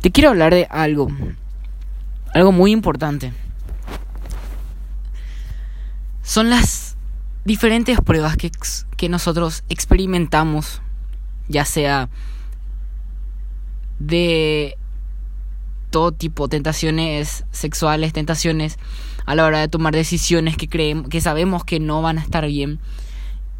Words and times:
te 0.00 0.10
quiero 0.10 0.30
hablar 0.30 0.54
de 0.54 0.66
algo, 0.70 1.08
algo 2.34 2.52
muy 2.52 2.72
importante. 2.72 3.32
Son 6.22 6.50
las 6.50 6.96
diferentes 7.44 8.00
pruebas 8.00 8.36
que, 8.36 8.50
que 8.96 9.08
nosotros 9.08 9.64
experimentamos, 9.68 10.82
ya 11.48 11.64
sea 11.64 12.08
de 13.98 14.76
todo 15.90 16.12
tipo, 16.12 16.48
tentaciones 16.48 17.44
sexuales, 17.50 18.12
tentaciones 18.12 18.78
a 19.24 19.34
la 19.34 19.44
hora 19.44 19.60
de 19.60 19.68
tomar 19.68 19.94
decisiones 19.94 20.56
que 20.56 20.68
creemos, 20.68 21.08
que 21.08 21.20
sabemos 21.20 21.64
que 21.64 21.80
no 21.80 22.02
van 22.02 22.18
a 22.18 22.22
estar 22.22 22.46
bien 22.46 22.78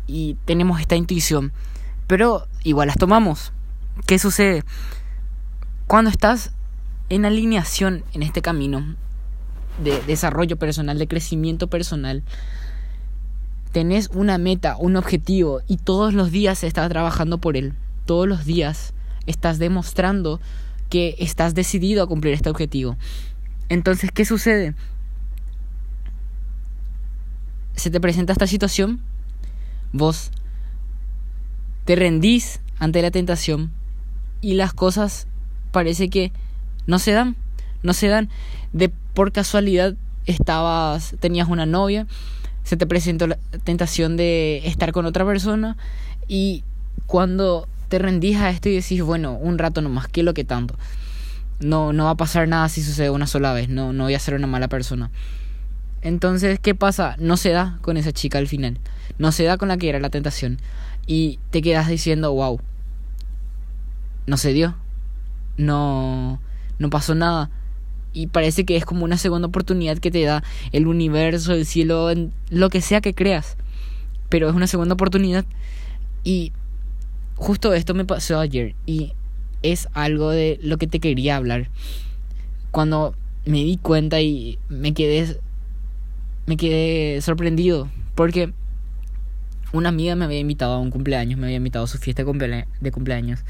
y 0.07 0.37
tenemos 0.45 0.81
esta 0.81 0.97
intuición, 0.97 1.53
pero 2.07 2.47
igual 2.65 2.89
las 2.89 2.97
tomamos. 2.97 3.53
¿Qué 4.07 4.19
sucede? 4.19 4.65
Cuando 5.89 6.11
estás 6.11 6.53
en 7.09 7.25
alineación 7.25 8.05
en 8.13 8.23
este 8.23 8.43
camino 8.43 8.95
de 9.83 10.03
desarrollo 10.03 10.59
personal, 10.59 10.99
de 10.99 11.09
crecimiento 11.09 11.69
personal, 11.69 12.23
tenés 13.73 14.11
una 14.13 14.37
meta, 14.37 14.77
un 14.77 14.97
objetivo 14.97 15.63
y 15.67 15.79
todos 15.79 16.13
los 16.13 16.31
días 16.31 16.63
estás 16.63 16.91
trabajando 16.91 17.39
por 17.39 17.57
él. 17.57 17.73
Todos 18.05 18.29
los 18.29 18.45
días 18.45 18.93
estás 19.25 19.59
demostrando 19.59 20.43
que 20.91 21.17
estás 21.21 21.55
decidido 21.55 22.03
a 22.03 22.07
cumplir 22.07 22.35
este 22.35 22.51
objetivo. 22.51 22.99
Entonces, 23.71 24.11
¿qué 24.13 24.27
sucede? 24.27 24.75
Se 27.77 27.91
te 27.91 27.99
presenta 27.99 28.35
esta 28.35 28.47
situación, 28.47 29.01
vos 29.95 30.33
te 31.87 31.97
rendís 31.97 32.61
ante 32.79 33.01
la 33.01 33.11
tentación 33.11 33.73
y 34.43 34.53
las 34.53 34.75
cosas 34.75 35.28
parece 35.71 36.09
que 36.09 36.33
no 36.87 36.99
se 36.99 37.13
dan, 37.13 37.37
no 37.83 37.93
se 37.93 38.09
dan. 38.09 38.29
De 38.73 38.89
por 38.89 39.33
casualidad 39.33 39.95
estabas, 40.27 41.17
tenías 41.21 41.49
una 41.49 41.67
novia, 41.67 42.07
se 42.65 42.77
te 42.77 42.87
presentó 42.87 43.27
la 43.27 43.39
tentación 43.65 44.17
de 44.17 44.63
estar 44.65 44.93
con 44.93 45.07
otra 45.07 45.25
persona 45.25 45.77
y 46.27 46.65
cuando 47.07 47.67
te 47.89 47.99
rendís 47.99 48.37
a 48.37 48.51
esto 48.51 48.69
y 48.69 48.75
decís, 48.75 49.03
bueno, 49.03 49.33
un 49.33 49.59
rato 49.59 49.81
nomás, 49.81 50.09
¿qué 50.09 50.21
es 50.21 50.25
lo 50.25 50.35
que 50.35 50.45
tanto? 50.45 50.75
No, 51.61 51.93
no 51.93 52.05
va 52.05 52.11
a 52.11 52.17
pasar 52.17 52.47
nada 52.47 52.69
si 52.69 52.83
sucede 52.83 53.11
una 53.11 53.27
sola 53.27 53.53
vez, 53.53 53.69
no, 53.69 53.93
no 53.93 54.05
voy 54.05 54.15
a 54.15 54.19
ser 54.19 54.35
una 54.35 54.47
mala 54.47 54.69
persona. 54.69 55.11
Entonces, 56.03 56.61
¿qué 56.61 56.75
pasa? 56.75 57.17
No 57.19 57.37
se 57.37 57.51
da 57.51 57.79
con 57.81 57.97
esa 57.97 58.13
chica 58.13 58.39
al 58.39 58.47
final. 58.47 58.79
No 59.19 59.33
se 59.33 59.45
da 59.45 59.57
con 59.57 59.69
la 59.69 59.77
que 59.77 59.89
era 59.89 59.99
la 59.99 60.11
tentación. 60.11 60.59
Y 61.07 61.41
te 61.51 61.63
quedas 61.63 61.89
diciendo, 61.89 62.33
wow, 62.33 62.61
no 64.27 64.37
se 64.37 64.53
dio. 64.53 64.77
No, 65.59 66.41
no 66.79 66.91
pasó 66.91 67.15
nada. 67.15 67.51
Y 68.15 68.29
parece 68.29 68.65
que 68.65 68.77
es 68.77 68.87
como 68.87 69.05
una 69.05 69.19
segunda 69.19 69.49
oportunidad 69.49 69.99
que 69.99 70.11
te 70.11 70.23
da 70.23 70.43
el 70.73 70.87
universo, 70.87 71.53
el 71.53 71.67
cielo, 71.67 72.09
lo 72.49 72.71
que 72.71 72.81
sea 72.81 73.03
que 73.03 73.15
creas. 73.15 73.59
Pero 74.31 74.49
es 74.49 74.55
una 74.55 74.67
segunda 74.67 74.95
oportunidad. 74.95 75.45
Y 76.25 76.53
justo 77.37 77.75
esto 77.75 77.95
me 77.95 78.05
pasó 78.05 78.41
ayer 78.41 78.75
y 78.87 79.13
es 79.63 79.89
algo 79.93 80.31
de 80.31 80.59
lo 80.63 80.79
que 80.79 80.87
te 80.87 81.01
quería 81.01 81.37
hablar. 81.37 81.69
Cuando 82.71 83.15
me 83.45 83.59
di 83.59 83.77
cuenta 83.77 84.21
y 84.21 84.59
me 84.69 84.93
quedé 84.93 85.39
me 86.47 86.57
quedé 86.57 87.21
sorprendido 87.21 87.91
porque 88.15 88.53
una 89.73 89.91
amiga 89.91 90.17
me 90.17 90.25
había 90.25 90.39
invitado 90.39 90.75
a 90.75 90.79
un 90.79 90.91
cumpleaños, 90.91 91.39
me 91.39 91.47
había 91.47 91.59
invitado 91.59 91.85
a 91.85 91.89
su 91.89 91.99
fiesta 91.99 92.25
de 92.25 92.91
cumpleaños. 92.93 93.45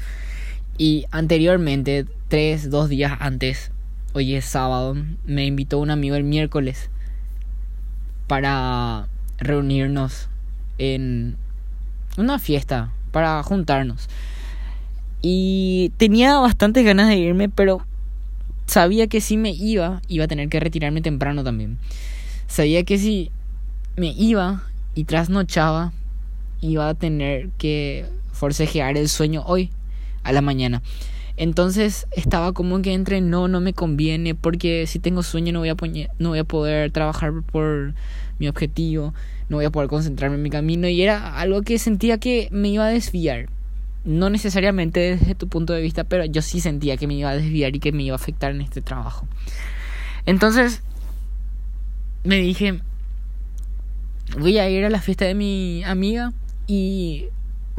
Y 0.81 1.07
anteriormente, 1.11 2.05
tres, 2.29 2.69
dos 2.69 2.87
días 2.87 3.17
antes, 3.19 3.73
hoy 4.13 4.35
es 4.35 4.45
sábado, 4.45 4.95
me 5.25 5.45
invitó 5.45 5.77
un 5.77 5.91
amigo 5.91 6.15
el 6.15 6.23
miércoles 6.23 6.89
para 8.27 9.09
reunirnos 9.39 10.29
en 10.77 11.35
una 12.17 12.39
fiesta 12.39 12.93
para 13.11 13.43
juntarnos. 13.43 14.07
Y 15.21 15.91
tenía 15.97 16.37
bastantes 16.37 16.85
ganas 16.85 17.09
de 17.09 17.17
irme, 17.17 17.49
pero 17.49 17.85
sabía 18.65 19.07
que 19.07 19.19
si 19.19 19.35
me 19.35 19.51
iba, 19.51 20.01
iba 20.07 20.23
a 20.23 20.29
tener 20.29 20.47
que 20.47 20.61
retirarme 20.61 21.01
temprano 21.01 21.43
también. 21.43 21.77
Sabía 22.47 22.85
que 22.85 22.97
si 22.97 23.31
me 23.97 24.13
iba 24.13 24.63
y 24.95 25.03
trasnochaba, 25.03 25.91
iba 26.61 26.87
a 26.87 26.93
tener 26.93 27.49
que 27.57 28.05
forcejear 28.31 28.95
el 28.95 29.09
sueño 29.09 29.43
hoy 29.45 29.71
a 30.23 30.31
la 30.31 30.41
mañana. 30.41 30.81
Entonces 31.37 32.07
estaba 32.11 32.53
como 32.53 32.81
que 32.81 32.93
entre 32.93 33.21
no, 33.21 33.47
no 33.47 33.61
me 33.61 33.73
conviene 33.73 34.35
porque 34.35 34.87
si 34.87 34.99
tengo 34.99 35.23
sueño 35.23 35.53
no 35.53 35.59
voy 35.59 35.69
a, 35.69 35.75
no 36.19 36.29
voy 36.29 36.39
a 36.39 36.43
poder 36.43 36.91
trabajar 36.91 37.31
por 37.51 37.93
mi 38.39 38.47
objetivo 38.47 39.13
no 39.49 39.57
voy 39.57 39.65
a 39.65 39.71
poder 39.71 39.89
concentrarme 39.89 40.37
en 40.37 40.43
mi 40.43 40.49
camino 40.49 40.87
y 40.87 41.01
era 41.01 41.39
algo 41.39 41.63
que 41.63 41.79
sentía 41.79 42.19
que 42.19 42.47
me 42.51 42.69
iba 42.69 42.85
a 42.85 42.89
desviar. 42.89 43.49
No 44.05 44.29
necesariamente 44.29 44.99
desde 45.17 45.35
tu 45.35 45.49
punto 45.49 45.73
de 45.73 45.81
vista, 45.81 46.03
pero 46.03 46.23
yo 46.23 46.41
sí 46.41 46.61
sentía 46.61 46.97
que 46.97 47.07
me 47.07 47.15
iba 47.15 47.31
a 47.31 47.35
desviar 47.35 47.75
y 47.75 47.79
que 47.79 47.91
me 47.91 48.03
iba 48.03 48.13
a 48.13 48.15
afectar 48.15 48.51
en 48.51 48.61
este 48.61 48.81
trabajo. 48.81 49.27
Entonces 50.25 50.83
me 52.23 52.37
dije, 52.37 52.79
voy 54.37 54.59
a 54.59 54.69
ir 54.69 54.85
a 54.85 54.89
la 54.89 55.01
fiesta 55.01 55.25
de 55.25 55.33
mi 55.33 55.83
amiga 55.83 56.31
y 56.67 57.25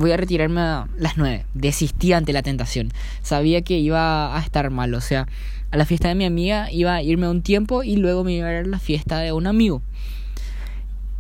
voy 0.00 0.12
a 0.12 0.16
retirarme 0.16 0.60
a 0.60 0.88
las 0.96 1.16
nueve. 1.16 1.44
Desistí 1.54 2.12
ante 2.12 2.32
la 2.32 2.42
tentación. 2.42 2.90
Sabía 3.22 3.62
que 3.62 3.78
iba 3.78 4.36
a 4.36 4.40
estar 4.40 4.70
mal, 4.70 4.94
o 4.94 5.00
sea, 5.00 5.28
a 5.70 5.76
la 5.76 5.84
fiesta 5.84 6.08
de 6.08 6.14
mi 6.14 6.24
amiga 6.24 6.72
iba 6.72 6.94
a 6.94 7.02
irme 7.02 7.28
un 7.28 7.42
tiempo 7.42 7.84
y 7.84 7.96
luego 7.96 8.24
me 8.24 8.32
iba 8.32 8.48
a 8.48 8.52
ir 8.52 8.66
a 8.66 8.68
la 8.68 8.78
fiesta 8.78 9.18
de 9.18 9.32
un 9.32 9.46
amigo. 9.46 9.82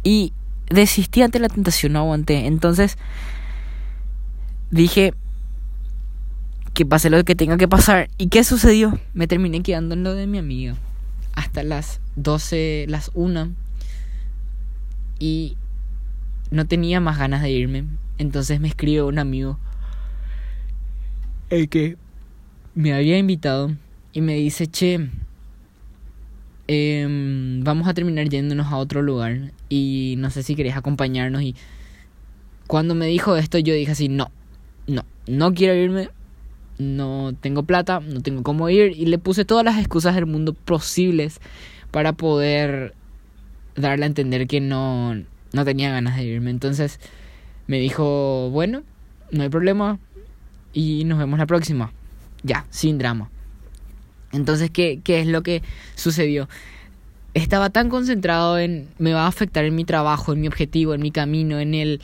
Y 0.02 0.32
desistí 0.68 1.22
ante 1.22 1.38
la 1.38 1.48
tentación, 1.48 1.92
no 1.92 2.00
aguanté. 2.00 2.46
Entonces 2.46 2.96
dije 4.70 5.12
que 6.72 6.86
pase 6.86 7.10
lo 7.10 7.22
que 7.24 7.34
tenga 7.34 7.58
que 7.58 7.68
pasar. 7.68 8.08
¿Y 8.16 8.28
qué 8.28 8.42
sucedió? 8.42 8.98
Me 9.12 9.26
terminé 9.26 9.62
quedando 9.62 9.94
en 9.94 10.02
lo 10.02 10.14
de 10.14 10.26
mi 10.26 10.38
amiga. 10.38 10.74
Hasta 11.34 11.62
las 11.62 12.00
12, 12.16 12.86
las 12.88 13.10
1. 13.14 13.50
Y 15.18 15.56
no 16.50 16.66
tenía 16.66 16.98
más 17.00 17.18
ganas 17.18 17.42
de 17.42 17.50
irme. 17.50 17.84
Entonces 18.20 18.60
me 18.60 18.68
escribe 18.68 19.02
un 19.02 19.18
amigo. 19.18 19.58
El 21.48 21.68
que 21.68 21.96
me 22.76 22.94
había 22.94 23.18
invitado. 23.18 23.74
Y 24.12 24.20
me 24.20 24.34
dice, 24.34 24.66
che, 24.66 25.08
Em, 26.72 27.64
vamos 27.64 27.88
a 27.88 27.94
terminar 27.94 28.28
yéndonos 28.28 28.68
a 28.68 28.76
otro 28.76 29.02
lugar 29.02 29.50
y 29.68 30.14
no 30.18 30.30
sé 30.30 30.44
si 30.44 30.54
querés 30.54 30.76
acompañarnos 30.76 31.42
y 31.42 31.56
cuando 32.68 32.94
me 32.94 33.06
dijo 33.06 33.34
esto 33.34 33.58
yo 33.58 33.74
dije 33.74 33.90
así, 33.90 34.08
no, 34.08 34.30
no, 34.86 35.04
no 35.26 35.52
quiero 35.52 35.74
irme, 35.74 36.10
no 36.78 37.32
tengo 37.40 37.64
plata, 37.64 37.98
no 37.98 38.20
tengo 38.20 38.44
cómo 38.44 38.68
ir 38.68 38.92
y 38.96 39.06
le 39.06 39.18
puse 39.18 39.44
todas 39.44 39.64
las 39.64 39.80
excusas 39.80 40.14
del 40.14 40.26
mundo 40.26 40.54
posibles 40.54 41.40
para 41.90 42.12
poder 42.12 42.94
darle 43.74 44.04
a 44.04 44.06
entender 44.06 44.46
que 44.46 44.60
no, 44.60 45.16
no 45.52 45.64
tenía 45.64 45.90
ganas 45.90 46.18
de 46.18 46.22
irme. 46.22 46.50
Entonces 46.50 47.00
me 47.70 47.78
dijo, 47.78 48.50
bueno, 48.50 48.82
no 49.30 49.44
hay 49.44 49.48
problema 49.48 50.00
y 50.72 51.04
nos 51.04 51.20
vemos 51.20 51.38
la 51.38 51.46
próxima. 51.46 51.92
Ya, 52.42 52.66
sin 52.70 52.98
drama. 52.98 53.30
Entonces, 54.32 54.72
¿qué, 54.72 54.98
¿qué 55.04 55.20
es 55.20 55.28
lo 55.28 55.44
que 55.44 55.62
sucedió? 55.94 56.48
Estaba 57.32 57.70
tan 57.70 57.88
concentrado 57.88 58.58
en 58.58 58.88
me 58.98 59.12
va 59.12 59.26
a 59.26 59.28
afectar 59.28 59.64
en 59.64 59.76
mi 59.76 59.84
trabajo, 59.84 60.32
en 60.32 60.40
mi 60.40 60.48
objetivo, 60.48 60.94
en 60.94 61.00
mi 61.00 61.12
camino, 61.12 61.60
en 61.60 61.74
el 61.74 62.00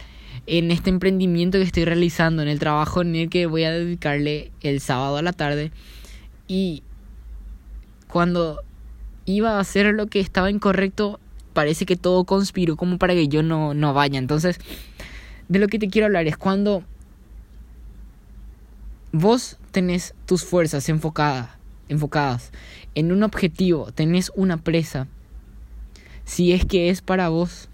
en 0.47 0.71
este 0.71 0.89
emprendimiento 0.91 1.59
que 1.59 1.65
estoy 1.65 1.85
realizando, 1.85 2.43
en 2.43 2.49
el 2.49 2.61
trabajo 2.61 3.03
en 3.03 3.17
el 3.17 3.29
que 3.29 3.47
voy 3.47 3.65
a 3.65 3.73
dedicarle 3.73 4.53
el 4.61 4.81
sábado 4.81 5.17
a 5.17 5.23
la 5.23 5.33
tarde 5.33 5.73
y 6.47 6.85
cuando 8.07 8.63
iba 9.25 9.57
a 9.57 9.59
hacer 9.59 9.93
lo 9.95 10.07
que 10.07 10.21
estaba 10.21 10.49
incorrecto, 10.49 11.19
parece 11.55 11.87
que 11.87 11.97
todo 11.97 12.23
conspiró 12.23 12.77
como 12.77 12.99
para 12.99 13.15
que 13.15 13.27
yo 13.27 13.43
no, 13.43 13.75
no 13.75 13.95
vaya. 13.95 14.21
Entonces, 14.21 14.61
de 15.49 15.59
lo 15.59 15.69
que 15.69 15.79
te 15.79 15.89
quiero 15.89 16.07
hablar 16.07 16.27
es 16.27 16.37
cuando 16.37 16.83
vos 19.13 19.59
tenés 19.71 20.15
tus 20.27 20.45
fuerzas 20.45 20.89
enfocadas 20.89 21.51
enfocadas 21.89 22.51
en 22.95 23.13
un 23.13 23.23
objetivo, 23.23 23.93
tenés 23.93 24.33
una 24.35 24.57
presa, 24.57 25.07
si 26.25 26.53
es 26.53 26.65
que 26.65 26.91
es 26.91 27.01
para 27.01 27.29
vos, 27.29 27.69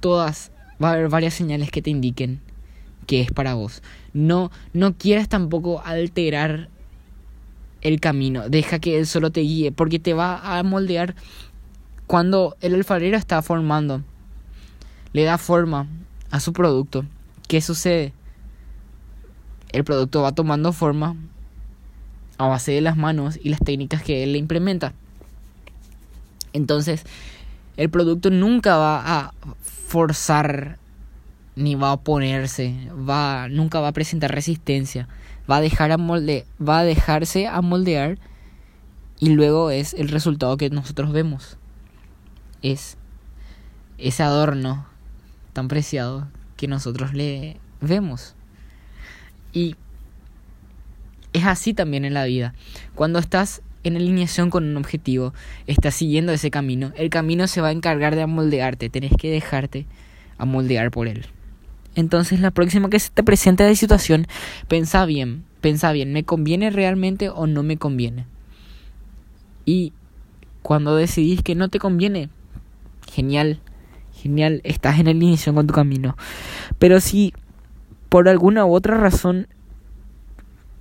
todas, 0.00 0.50
va 0.82 0.90
a 0.90 0.92
haber 0.94 1.08
varias 1.08 1.34
señales 1.34 1.70
que 1.70 1.82
te 1.82 1.90
indiquen 1.90 2.40
que 3.08 3.22
es 3.22 3.32
para 3.32 3.54
vos. 3.54 3.82
No, 4.12 4.52
no 4.74 4.94
quieras 4.94 5.28
tampoco 5.28 5.82
alterar 5.84 6.68
el 7.80 8.00
camino, 8.00 8.48
deja 8.48 8.78
que 8.78 8.98
él 8.98 9.06
solo 9.06 9.32
te 9.32 9.40
guíe, 9.40 9.72
porque 9.72 9.98
te 9.98 10.12
va 10.12 10.58
a 10.58 10.62
moldear 10.62 11.16
cuando 12.06 12.56
el 12.60 12.74
alfarero 12.74 13.16
está 13.16 13.40
formando, 13.40 14.02
le 15.12 15.24
da 15.24 15.38
forma 15.38 15.88
a 16.30 16.40
su 16.40 16.52
producto. 16.52 17.04
¿Qué 17.46 17.60
sucede? 17.60 18.12
El 19.70 19.84
producto 19.84 20.22
va 20.22 20.32
tomando 20.32 20.72
forma 20.72 21.16
a 22.38 22.46
base 22.46 22.72
de 22.72 22.80
las 22.80 22.96
manos 22.96 23.38
y 23.42 23.48
las 23.48 23.60
técnicas 23.60 24.02
que 24.02 24.22
él 24.22 24.32
le 24.32 24.38
implementa. 24.38 24.92
Entonces, 26.52 27.04
el 27.76 27.90
producto 27.90 28.30
nunca 28.30 28.76
va 28.76 29.02
a 29.04 29.34
forzar 29.62 30.78
ni 31.56 31.74
va 31.74 31.88
a 31.88 31.94
oponerse, 31.94 32.74
va, 32.92 33.48
nunca 33.48 33.80
va 33.80 33.88
a 33.88 33.92
presentar 33.92 34.32
resistencia, 34.32 35.08
va 35.50 35.56
a 35.56 35.60
dejar 35.60 35.90
a 35.90 35.98
molde, 35.98 36.46
va 36.60 36.80
a 36.80 36.84
dejarse 36.84 37.48
a 37.48 37.60
moldear 37.60 38.18
y 39.18 39.30
luego 39.30 39.70
es 39.70 39.94
el 39.94 40.08
resultado 40.08 40.56
que 40.56 40.70
nosotros 40.70 41.12
vemos. 41.12 41.56
Es 42.62 42.96
ese 43.98 44.22
adorno 44.22 44.86
tan 45.58 45.66
preciado 45.66 46.28
que 46.56 46.68
nosotros 46.68 47.14
le 47.14 47.56
vemos. 47.80 48.36
Y 49.52 49.74
es 51.32 51.44
así 51.46 51.74
también 51.74 52.04
en 52.04 52.14
la 52.14 52.26
vida. 52.26 52.54
Cuando 52.94 53.18
estás 53.18 53.60
en 53.82 53.96
alineación 53.96 54.50
con 54.50 54.62
un 54.62 54.76
objetivo, 54.76 55.34
estás 55.66 55.96
siguiendo 55.96 56.30
ese 56.30 56.52
camino, 56.52 56.92
el 56.94 57.10
camino 57.10 57.48
se 57.48 57.60
va 57.60 57.68
a 57.68 57.72
encargar 57.72 58.14
de 58.14 58.22
amoldearte, 58.22 58.88
tenés 58.88 59.10
que 59.18 59.32
dejarte 59.32 59.86
amoldear 60.36 60.92
por 60.92 61.08
él. 61.08 61.26
Entonces 61.96 62.38
la 62.38 62.52
próxima 62.52 62.88
que 62.88 63.00
se 63.00 63.10
te 63.10 63.24
presente 63.24 63.64
de 63.64 63.74
situación, 63.74 64.28
pensa 64.68 65.04
bien, 65.06 65.42
pensa 65.60 65.90
bien, 65.90 66.12
¿me 66.12 66.22
conviene 66.22 66.70
realmente 66.70 67.30
o 67.30 67.48
no 67.48 67.64
me 67.64 67.78
conviene? 67.78 68.26
Y 69.64 69.92
cuando 70.62 70.94
decidís 70.94 71.42
que 71.42 71.56
no 71.56 71.68
te 71.68 71.80
conviene, 71.80 72.28
genial, 73.10 73.60
genial, 74.22 74.60
estás 74.64 74.98
en 74.98 75.08
alineación 75.08 75.54
con 75.54 75.66
tu 75.66 75.74
camino. 75.74 76.16
Pero 76.78 77.00
si 77.00 77.32
por 78.08 78.28
alguna 78.28 78.64
u 78.64 78.74
otra 78.74 78.96
razón 78.96 79.46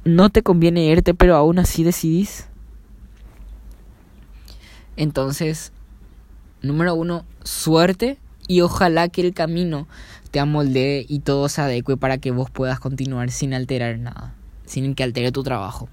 no 0.05 0.29
te 0.29 0.41
conviene 0.41 0.85
irte, 0.85 1.13
pero 1.13 1.35
aún 1.35 1.59
así 1.59 1.83
decidís. 1.83 2.47
Entonces, 4.95 5.71
número 6.61 6.95
uno, 6.95 7.25
suerte 7.43 8.17
y 8.47 8.61
ojalá 8.61 9.09
que 9.09 9.21
el 9.21 9.33
camino 9.33 9.87
te 10.31 10.39
amoldee 10.39 11.05
y 11.07 11.19
todo 11.19 11.49
se 11.49 11.61
adecue 11.61 11.97
para 11.97 12.17
que 12.17 12.31
vos 12.31 12.49
puedas 12.49 12.79
continuar 12.79 13.31
sin 13.31 13.53
alterar 13.53 13.99
nada, 13.99 14.33
sin 14.65 14.95
que 14.95 15.03
altere 15.03 15.31
tu 15.31 15.43
trabajo. 15.43 15.89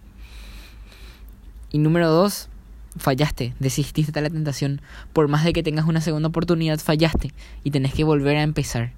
Y 1.70 1.78
número 1.78 2.08
dos, 2.08 2.48
fallaste, 2.96 3.54
desististe 3.58 4.12
de 4.12 4.22
la 4.22 4.30
tentación. 4.30 4.80
Por 5.12 5.28
más 5.28 5.44
de 5.44 5.52
que 5.52 5.62
tengas 5.62 5.86
una 5.86 6.00
segunda 6.00 6.28
oportunidad, 6.28 6.78
fallaste 6.78 7.32
y 7.62 7.70
tenés 7.70 7.94
que 7.94 8.04
volver 8.04 8.36
a 8.36 8.42
empezar. 8.42 8.92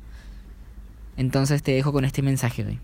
Entonces 1.17 1.63
te 1.63 1.73
dejo 1.73 1.93
con 1.93 2.05
este 2.05 2.23
mensaje 2.23 2.65
hoy. 2.65 2.79